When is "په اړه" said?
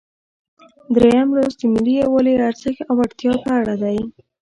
3.43-3.73